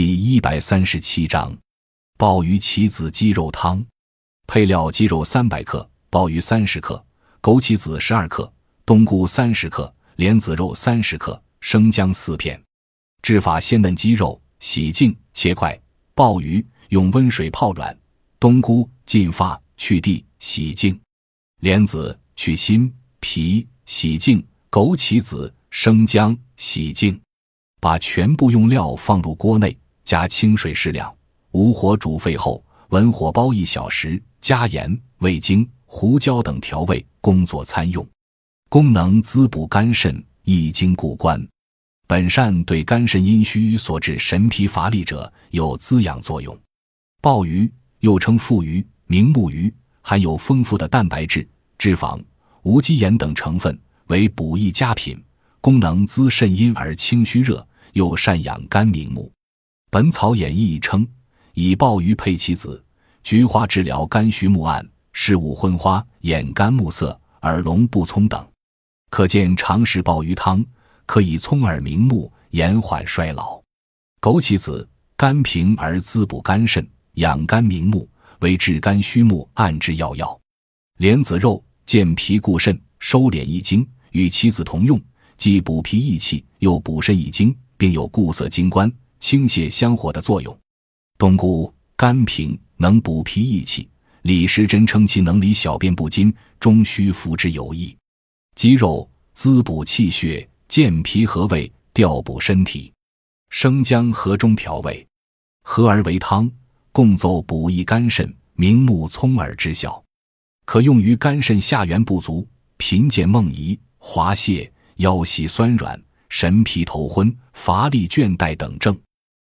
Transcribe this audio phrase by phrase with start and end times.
[0.00, 1.52] 第一百三十七章，
[2.16, 3.84] 鲍鱼棋子鸡肉汤。
[4.46, 7.04] 配料：鸡肉三百克，鲍鱼三十克，
[7.42, 8.52] 枸杞子十二克，
[8.86, 12.62] 冬菇三十克，莲子肉三十克，生姜四片。
[13.22, 15.76] 制法：鲜嫩鸡肉洗净切块，
[16.14, 17.98] 鲍鱼用温水泡软，
[18.38, 20.96] 冬菇浸发去蒂洗净，
[21.58, 27.20] 莲子去心皮洗净，枸杞子、生姜洗净。
[27.80, 29.76] 把全部用料放入锅内，
[30.08, 31.14] 加清水适量，
[31.50, 38.08] 无火煮沸后，文火煲一小时，加盐、味精、胡椒等调味，工作餐用。
[38.70, 41.46] 功能滋补肝肾，益精固关。
[42.06, 46.58] 本膳对肝肾阴虚所致神疲乏力者有滋养作用。
[47.20, 52.18] 鲍鱼又称腹鱼、明目鱼，含有丰富的蛋白质、脂肪、
[52.62, 55.22] 无机盐等成分，为补益佳品。
[55.60, 59.30] 功能滋肾阴而清虚热，又善养肝明目。
[59.90, 61.06] 《本草演义》称，
[61.54, 62.84] 以鲍鱼配棋子、
[63.22, 68.46] 菊花治疗肝虚目暗、视物昏花、眼干目涩、耳聋不聪等。
[69.08, 70.62] 可见常食鲍鱼汤，
[71.06, 73.58] 可以聪耳明目，延缓衰老。
[74.20, 78.06] 枸杞子甘平而滋补肝肾，养肝明目，
[78.40, 80.38] 为治肝虚目暗之要药。
[80.98, 85.00] 莲子肉健脾固肾，收敛益精，与棋子同用。
[85.38, 90.58] 既补脾益气，又补肾益精，并有固涩精关、清泻香火的作用。
[91.16, 93.88] 冬菇甘平，能补脾益气。
[94.22, 97.96] 李时珍称其能理小便不津，终须服之有益。
[98.54, 102.92] 鸡肉滋补气血，健脾和胃，调补身体。
[103.50, 105.06] 生姜和中调味，
[105.62, 106.50] 合而为汤，
[106.92, 110.02] 共奏补益肝肾、明目聪耳之效，
[110.64, 114.70] 可用于肝肾下元不足、贫贱梦遗、滑泻。
[114.98, 119.00] 腰膝酸软、神疲头昏、乏力倦怠等症。